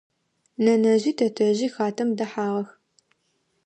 Нэнэжъи 0.63 1.13
тэтэжъи 1.17 1.69
хатэм 1.73 2.09
дэхьагъэх. 2.17 2.69